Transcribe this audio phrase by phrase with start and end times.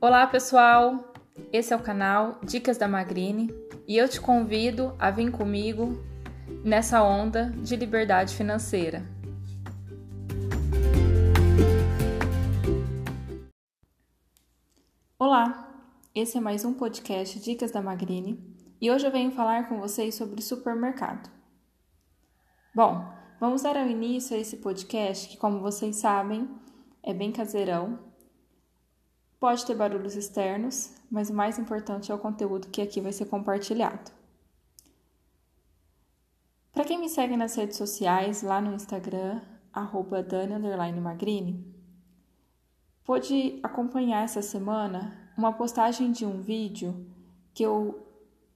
[0.00, 1.12] Olá, pessoal!
[1.52, 3.52] Esse é o canal Dicas da Magrine
[3.84, 6.00] e eu te convido a vir comigo
[6.64, 9.04] nessa onda de liberdade financeira.
[15.18, 15.82] Olá!
[16.14, 18.38] Esse é mais um podcast Dicas da Magrine
[18.80, 21.28] e hoje eu venho falar com vocês sobre supermercado.
[22.72, 23.04] Bom,
[23.40, 26.48] vamos dar início a esse podcast que, como vocês sabem,
[27.02, 28.07] é bem caseirão
[29.40, 33.26] Pode ter barulhos externos, mas o mais importante é o conteúdo que aqui vai ser
[33.26, 34.10] compartilhado.
[36.72, 39.40] Para quem me segue nas redes sociais, lá no Instagram,
[39.72, 40.26] arroba
[41.00, 41.64] Magrini,
[43.04, 47.06] pôde acompanhar essa semana uma postagem de um vídeo
[47.54, 48.06] que eu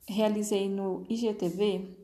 [0.06, 1.96] realizei no IGTV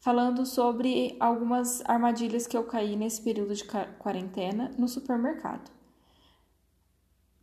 [0.00, 3.64] falando sobre algumas armadilhas que eu caí nesse período de
[3.98, 5.70] quarentena no supermercado.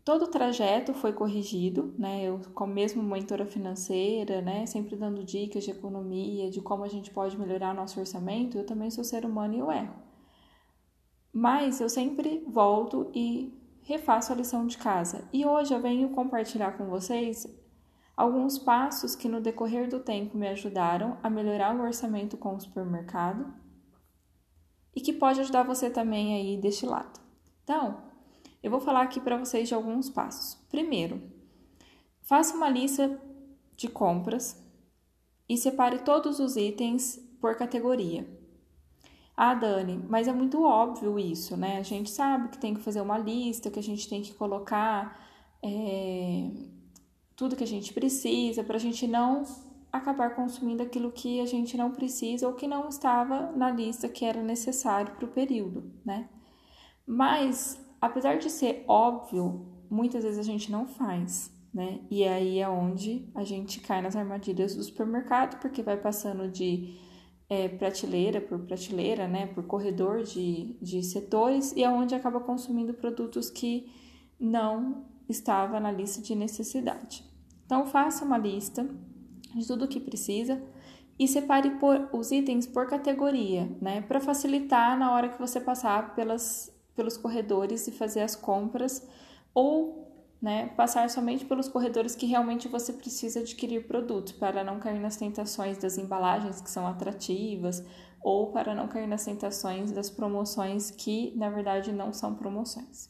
[0.10, 2.24] Todo o trajeto foi corrigido, né?
[2.24, 4.66] Eu, como mesmo mentora financeira, né?
[4.66, 8.90] Sempre dando dicas de economia, de como a gente pode melhorar nosso orçamento, eu também
[8.90, 9.94] sou ser humano e eu erro.
[11.32, 15.30] Mas eu sempre volto e refaço a lição de casa.
[15.32, 17.46] E hoje eu venho compartilhar com vocês
[18.18, 22.60] alguns passos que no decorrer do tempo me ajudaram a melhorar o orçamento com o
[22.60, 23.54] supermercado
[24.96, 27.20] e que pode ajudar você também aí deste lado.
[27.64, 28.09] Então,
[28.62, 30.56] eu vou falar aqui para vocês de alguns passos.
[30.70, 31.22] Primeiro,
[32.22, 33.20] faça uma lista
[33.76, 34.62] de compras
[35.48, 38.28] e separe todos os itens por categoria.
[39.36, 41.78] Ah, Dani, mas é muito óbvio isso, né?
[41.78, 45.18] A gente sabe que tem que fazer uma lista, que a gente tem que colocar
[45.64, 46.52] é,
[47.38, 49.44] tudo que a gente precisa para a gente não
[49.92, 54.26] acabar consumindo aquilo que a gente não precisa ou que não estava na lista que
[54.26, 56.30] era necessário para o período, né?
[57.08, 62.02] Mas apesar de ser óbvio, muitas vezes a gente não faz, né?
[62.10, 66.98] E aí é onde a gente cai nas armadilhas do supermercado, porque vai passando de
[67.50, 69.48] é, prateleira por prateleira, né?
[69.48, 73.92] Por corredor de, de setores, e é onde acaba consumindo produtos que
[74.40, 77.24] não estava na lista de necessidade.
[77.66, 78.88] Então, faça uma lista
[79.54, 80.62] de tudo o que precisa
[81.18, 84.02] e separe por, os itens por categoria, né?
[84.02, 89.08] Para facilitar na hora que você passar pelas pelos corredores e fazer as compras
[89.54, 90.06] ou
[90.42, 95.16] né, passar somente pelos corredores que realmente você precisa adquirir produtos para não cair nas
[95.16, 97.82] tentações das embalagens que são atrativas
[98.22, 103.10] ou para não cair nas tentações das promoções que na verdade não são promoções.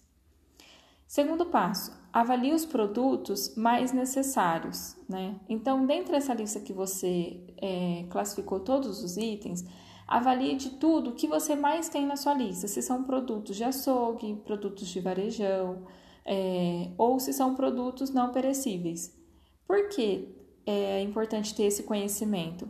[1.07, 5.39] Segundo passo, avalie os produtos mais necessários, né?
[5.49, 9.65] Então, dentro dessa lista que você é, classificou todos os itens,
[10.09, 13.63] Avalie de tudo o que você mais tem na sua lista, se são produtos de
[13.63, 15.85] açougue, produtos de varejão,
[16.25, 19.15] é, ou se são produtos não perecíveis.
[19.67, 22.67] Por que é importante ter esse conhecimento?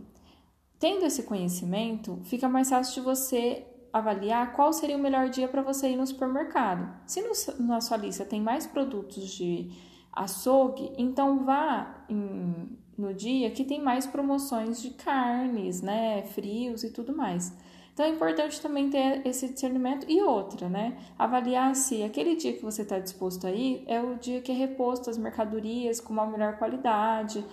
[0.78, 5.62] Tendo esse conhecimento, fica mais fácil de você avaliar qual seria o melhor dia para
[5.62, 6.94] você ir no supermercado.
[7.06, 7.32] Se no,
[7.66, 9.72] na sua lista tem mais produtos de
[10.12, 16.92] açougue, então vá em no dia que tem mais promoções de carnes, né, frios e
[16.92, 17.56] tudo mais.
[17.94, 20.98] Então é importante também ter esse discernimento e outra, né?
[21.18, 24.56] Avaliar se aquele dia que você está disposto a ir é o dia que é
[24.56, 27.44] reposto as mercadorias com uma melhor qualidade.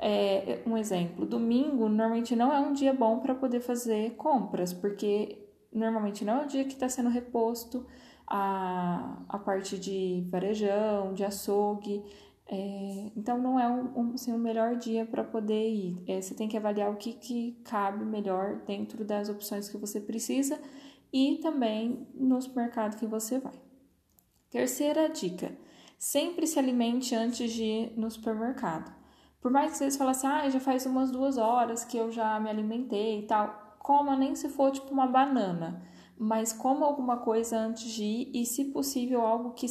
[0.00, 5.36] É, um exemplo, domingo normalmente não é um dia bom para poder fazer compras, porque
[5.72, 7.84] normalmente não é o dia que está sendo reposto
[8.24, 12.04] a, a parte de varejão, de açougue.
[12.50, 16.02] É, então, não é um, um, assim, o melhor dia para poder ir.
[16.06, 20.00] É, você tem que avaliar o que, que cabe melhor dentro das opções que você
[20.00, 20.58] precisa
[21.12, 23.60] e também no supermercado que você vai.
[24.50, 25.56] Terceira dica:
[25.98, 28.96] sempre se alimente antes de ir no supermercado.
[29.42, 32.40] Por mais que vocês falem assim, ah, já faz umas duas horas que eu já
[32.40, 35.82] me alimentei e tal, coma nem se for tipo uma banana
[36.18, 39.66] mas coma alguma coisa antes de ir e, se possível, algo que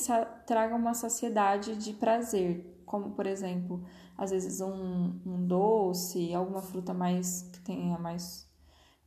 [0.46, 3.84] traga uma saciedade de prazer, como por exemplo,
[4.18, 8.50] às vezes um, um doce, alguma fruta mais que tenha mais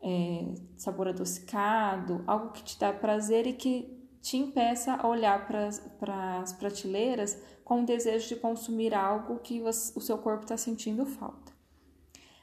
[0.01, 6.41] é, sabor adocicado, algo que te dá prazer e que te impeça a olhar para
[6.41, 11.07] as prateleiras com o desejo de consumir algo que você, o seu corpo está sentindo
[11.07, 11.53] falta.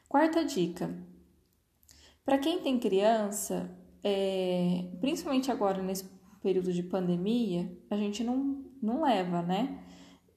[0.09, 0.97] Quarta dica:
[2.25, 3.69] para quem tem criança,
[4.03, 6.05] é, principalmente agora nesse
[6.41, 9.83] período de pandemia, a gente não, não leva, né?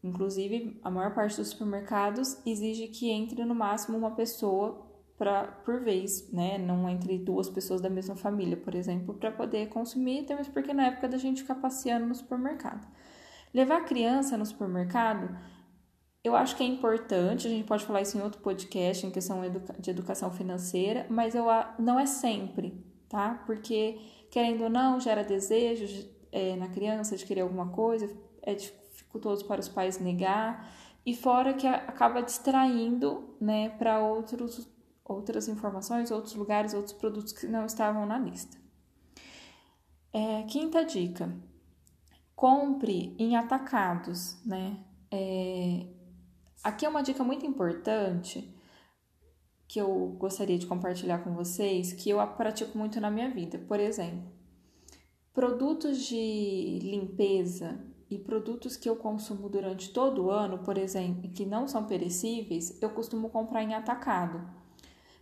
[0.03, 4.87] Inclusive, a maior parte dos supermercados exige que entre no máximo uma pessoa
[5.19, 6.57] pra, por vez, né?
[6.57, 10.73] Não entre duas pessoas da mesma família, por exemplo, para poder consumir, até mesmo porque
[10.73, 12.87] na época da gente ficar passeando no supermercado.
[13.53, 15.37] Levar criança no supermercado
[16.23, 19.41] Eu acho que é importante, a gente pode falar isso em outro podcast, em questão
[19.79, 21.47] de educação financeira, mas eu,
[21.79, 23.43] não é sempre, tá?
[23.47, 23.99] Porque,
[24.31, 28.11] querendo ou não, gera desejo é, na criança de querer alguma coisa,
[28.43, 28.55] é
[29.11, 30.73] dificultoso para os pais negar,
[31.05, 34.69] e fora que acaba distraindo, né, para outros
[35.03, 38.57] outras informações, outros lugares, outros produtos que não estavam na lista.
[40.13, 41.35] É, quinta dica:
[42.37, 44.79] compre em atacados, né?
[45.11, 45.87] É,
[46.63, 48.55] aqui é uma dica muito importante
[49.67, 53.59] que eu gostaria de compartilhar com vocês, que eu pratico muito na minha vida.
[53.59, 54.31] Por exemplo,
[55.33, 57.81] produtos de limpeza
[58.11, 62.77] e produtos que eu consumo durante todo o ano, por exemplo, que não são perecíveis,
[62.83, 64.45] eu costumo comprar em atacado.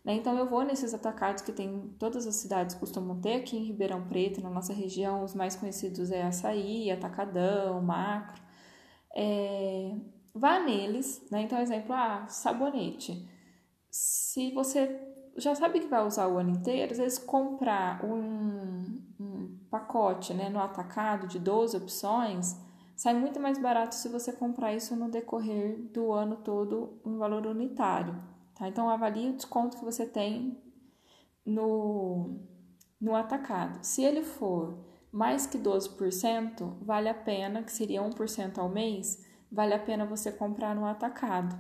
[0.03, 0.15] Né?
[0.15, 4.09] Então eu vou nesses atacados que tem todas as cidades costumam ter aqui em Ribeirão
[4.09, 8.43] Preto, na nossa região, os mais conhecidos é Açaí, Atacadão, Macro.
[9.15, 9.95] É,
[10.35, 11.43] vá neles, né?
[11.43, 13.29] Então, exemplo, ah, sabonete.
[13.91, 14.99] Se você
[15.37, 20.49] já sabe que vai usar o ano inteiro, às vezes comprar um, um pacote né,
[20.49, 22.68] no atacado de 12 opções
[22.99, 27.47] sai muito mais barato se você comprar isso no decorrer do ano todo em valor
[27.47, 28.17] unitário.
[28.57, 28.67] Tá?
[28.67, 30.61] Então, avalie o desconto que você tem
[31.47, 32.41] no,
[33.01, 33.79] no atacado.
[33.83, 39.75] Se ele for mais que 12%, vale a pena, que seria 1% ao mês, vale
[39.75, 41.57] a pena você comprar no atacado.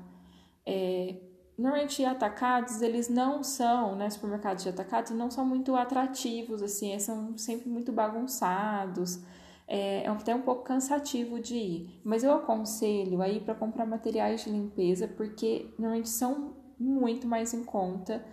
[0.66, 1.20] É,
[1.56, 7.38] normalmente atacados, eles não são, né, supermercados de atacados não são muito atrativos, assim, são
[7.38, 9.22] sempre muito bagunçados,
[9.68, 12.00] é, é até um pouco cansativo de ir.
[12.02, 17.62] Mas eu aconselho aí para comprar materiais de limpeza, porque normalmente são muito mais em
[17.62, 18.24] conta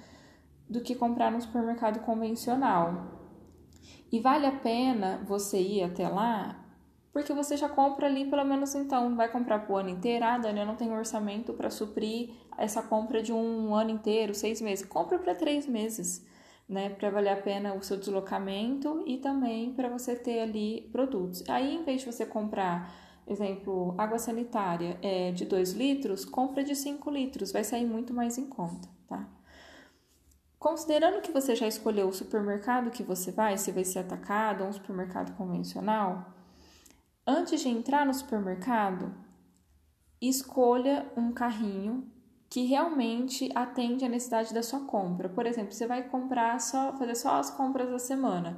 [0.70, 3.12] do que comprar no supermercado convencional.
[4.12, 6.64] E vale a pena você ir até lá,
[7.12, 10.26] porque você já compra ali, pelo menos então, vai comprar para o ano inteiro.
[10.26, 14.62] Ah, Dani, eu não tenho orçamento para suprir essa compra de um ano inteiro, seis
[14.62, 14.86] meses.
[14.86, 16.26] Compra para três meses,
[16.68, 16.90] né?
[16.90, 21.44] Para valer a pena o seu deslocamento e também para você ter ali produtos.
[21.50, 26.76] Aí, em vez de você comprar exemplo, água sanitária é de 2 litros, compra de
[26.76, 29.28] 5 litros, vai sair muito mais em conta, tá?
[30.60, 34.70] Considerando que você já escolheu o supermercado que você vai, se vai ser atacado ou
[34.70, 36.34] um supermercado convencional,
[37.26, 39.14] antes de entrar no supermercado,
[40.22, 42.12] escolha um carrinho
[42.56, 45.28] que realmente atende à necessidade da sua compra.
[45.28, 48.58] Por exemplo, você vai comprar só, fazer só as compras da semana.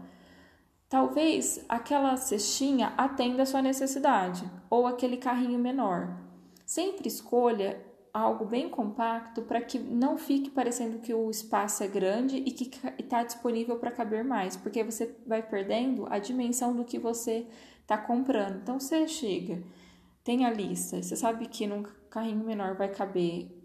[0.87, 6.15] Talvez aquela cestinha atenda a sua necessidade ou aquele carrinho menor.
[6.63, 7.83] Sempre escolha
[8.13, 12.69] algo bem compacto para que não fique parecendo que o espaço é grande e que
[12.99, 17.47] está disponível para caber mais, porque você vai perdendo a dimensão do que você
[17.81, 18.57] está comprando.
[18.61, 19.63] Então você chega,
[20.23, 23.56] tem a lista, você sabe que num carrinho menor vai caber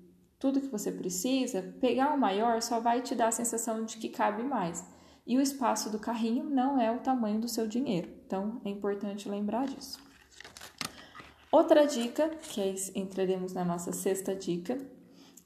[0.42, 4.08] tudo que você precisa, pegar o maior só vai te dar a sensação de que
[4.08, 4.84] cabe mais
[5.24, 8.10] e o espaço do carrinho não é o tamanho do seu dinheiro.
[8.26, 10.00] Então é importante lembrar disso.
[11.48, 14.84] Outra dica, que é, entraremos na nossa sexta dica,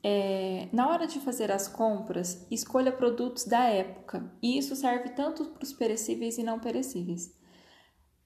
[0.02, 4.32] é, na hora de fazer as compras, escolha produtos da época.
[4.40, 7.36] E isso serve tanto para os perecíveis e não perecíveis.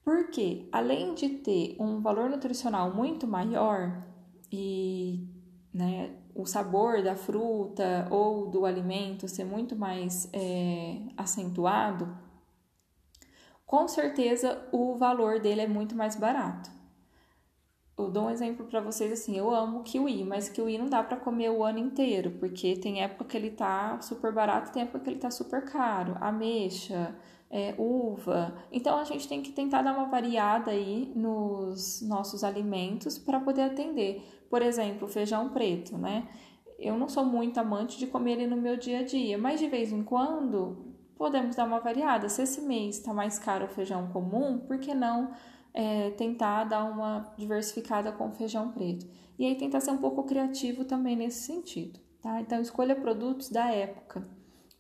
[0.04, 4.06] Porque, além de ter um valor nutricional muito maior
[4.52, 5.26] e
[5.72, 12.16] né, o sabor da fruta ou do alimento ser muito mais é, acentuado,
[13.66, 16.70] com certeza o valor dele é muito mais barato.
[17.96, 21.18] Eu dou um exemplo para vocês assim, eu amo kiwi, mas kiwi não dá para
[21.18, 25.10] comer o ano inteiro, porque tem época que ele tá super barato, tem época que
[25.10, 26.16] ele tá super caro.
[26.18, 27.14] Ameixa,
[27.50, 28.54] é, uva.
[28.72, 33.62] Então a gente tem que tentar dar uma variada aí nos nossos alimentos para poder
[33.62, 34.22] atender.
[34.50, 36.28] Por exemplo, feijão preto, né?
[36.78, 39.68] Eu não sou muito amante de comer ele no meu dia a dia, mas de
[39.68, 42.28] vez em quando podemos dar uma variada.
[42.28, 45.30] Se esse mês está mais caro o feijão comum, por que não
[45.72, 49.06] é, tentar dar uma diversificada com feijão preto?
[49.38, 52.40] E aí tentar ser um pouco criativo também nesse sentido, tá?
[52.40, 54.26] Então escolha produtos da época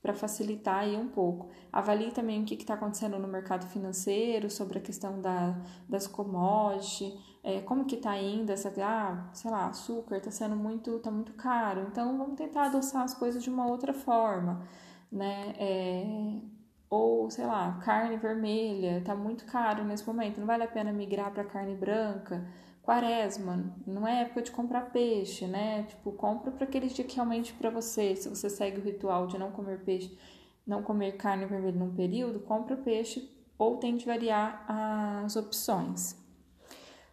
[0.02, 1.50] para facilitar aí um pouco.
[1.72, 7.14] Avalie também o que está acontecendo no mercado financeiro, sobre a questão da, das commodities,
[7.42, 11.32] é, como que está ainda essa, ah, sei lá, açúcar está sendo muito, tá muito
[11.34, 14.62] caro, então vamos tentar adoçar as coisas de uma outra forma,
[15.10, 15.54] né?
[15.58, 16.40] É,
[16.88, 21.30] ou, sei lá, carne vermelha está muito caro nesse momento, não vale a pena migrar
[21.32, 22.46] para carne branca,
[22.82, 25.84] quaresma, não é época de comprar peixe, né?
[25.84, 29.38] Tipo, compra para aqueles dias que realmente para você, se você segue o ritual de
[29.38, 30.18] não comer peixe,
[30.66, 36.16] não comer carne vermelha num período, compra peixe ou tente variar as opções.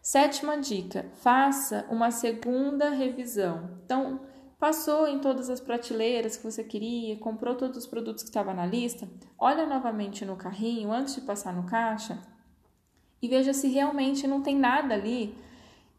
[0.00, 3.78] Sétima dica: faça uma segunda revisão.
[3.84, 4.20] Então,
[4.58, 8.66] passou em todas as prateleiras que você queria, comprou todos os produtos que estavam na
[8.66, 9.08] lista,
[9.38, 12.18] olha novamente no carrinho antes de passar no caixa
[13.20, 15.36] e veja se realmente não tem nada ali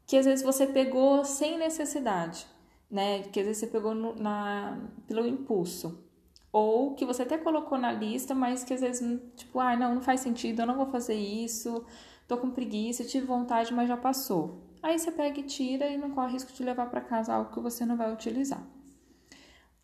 [0.10, 2.48] que às vezes você pegou sem necessidade,
[2.89, 3.22] né?
[3.32, 4.75] Que às vezes você pegou no, na,
[5.06, 6.04] pelo impulso.
[6.51, 10.01] Ou que você até colocou na lista, mas que às vezes, tipo, ah, não, não
[10.01, 11.86] faz sentido, eu não vou fazer isso,
[12.28, 14.63] tô com preguiça, tive vontade, mas já passou.
[14.82, 17.60] Aí você pega e tira e não corre risco de levar para casa algo que
[17.60, 18.63] você não vai utilizar.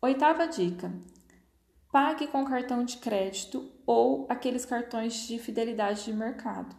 [0.02, 0.92] Oitava dica:
[1.92, 6.74] pague com cartão de crédito ou aqueles cartões de fidelidade de mercado.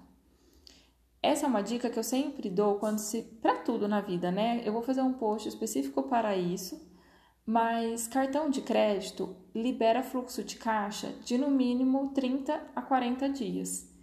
[1.27, 4.61] Essa é uma dica que eu sempre dou quando se para tudo na vida, né?
[4.63, 6.81] Eu vou fazer um post específico para isso,
[7.45, 13.93] mas cartão de crédito libera fluxo de caixa de no mínimo 30 a 40 dias.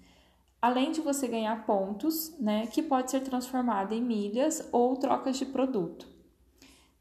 [0.61, 5.47] Além de você ganhar pontos, né, que pode ser transformado em milhas ou trocas de
[5.47, 6.07] produto.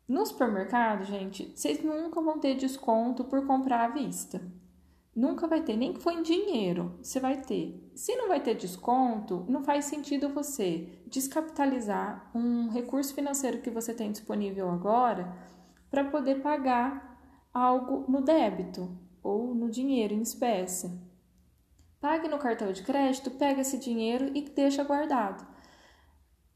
[0.08, 4.42] No supermercado, gente, vocês nunca vão ter desconto por comprar à vista.
[5.16, 7.92] Nunca vai ter, nem que for em dinheiro, você vai ter.
[7.94, 13.94] Se não vai ter desconto, não faz sentido você descapitalizar um recurso financeiro que você
[13.94, 15.32] tem disponível agora
[15.92, 21.00] para poder pagar algo no débito ou no dinheiro em espécie.
[22.02, 25.53] Pague no cartão de crédito, pega esse dinheiro e deixa guardado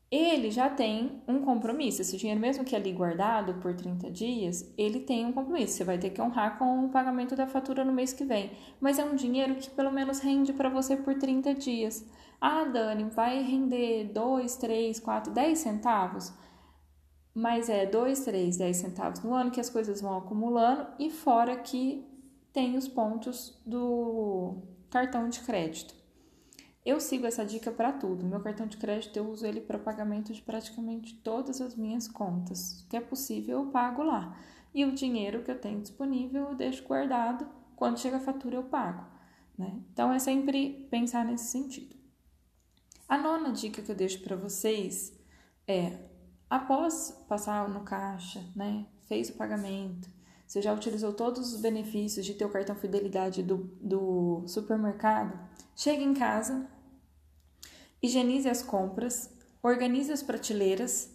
[0.10, 2.02] ele já tem um compromisso.
[2.02, 5.74] Esse dinheiro, mesmo que ali guardado por 30 dias, ele tem um compromisso.
[5.74, 8.52] Você vai ter que honrar com o pagamento da fatura no mês que vem.
[8.80, 12.06] Mas é um dinheiro que pelo menos rende para você por 30 dias.
[12.40, 16.34] Ah, Dani, vai render 2, 3, 4, 10 centavos?
[17.34, 21.56] Mas é 2, 3, 10 centavos no ano que as coisas vão acumulando e fora
[21.58, 22.06] que
[22.54, 25.94] tem os pontos do cartão de crédito.
[26.88, 28.26] Eu sigo essa dica para tudo.
[28.26, 32.80] Meu cartão de crédito eu uso ele para pagamento de praticamente todas as minhas contas.
[32.80, 34.40] O que é possível, eu pago lá.
[34.74, 37.46] E o dinheiro que eu tenho disponível eu deixo guardado.
[37.76, 39.06] Quando chega a fatura, eu pago.
[39.58, 39.82] Né?
[39.92, 41.94] Então é sempre pensar nesse sentido.
[43.10, 45.14] A nona dica que eu deixo para vocês
[45.68, 46.00] é:
[46.50, 50.08] após passar no caixa, né, fez o pagamento,
[50.48, 55.38] você já utilizou todos os benefícios de ter o cartão fidelidade do, do supermercado,
[55.76, 56.66] chega em casa,
[58.02, 59.30] higienize as compras,
[59.62, 61.14] organize as prateleiras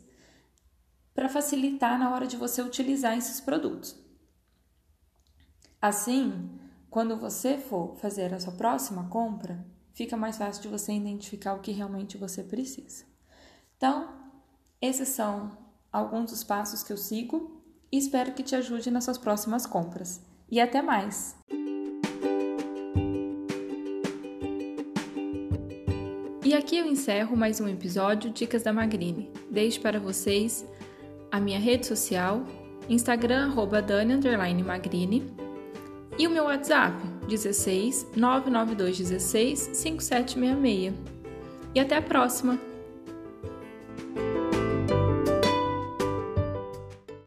[1.15, 3.97] para facilitar na hora de você utilizar esses produtos.
[5.81, 6.51] Assim,
[6.89, 11.61] quando você for fazer a sua próxima compra, fica mais fácil de você identificar o
[11.61, 13.05] que realmente você precisa.
[13.77, 14.09] Então,
[14.81, 15.57] esses são
[15.91, 20.21] alguns dos passos que eu sigo e espero que te ajude nas suas próximas compras.
[20.51, 21.37] E até mais!
[26.53, 29.31] E aqui eu encerro mais um episódio Dicas da Magrine.
[29.51, 30.69] Deixo para vocês
[31.31, 32.45] a minha rede social,
[32.91, 35.33] Instagram arroba Dani Magrine
[36.19, 36.95] e o meu WhatsApp
[37.27, 40.95] 16 992 16 5766.
[41.75, 42.72] E até a próxima!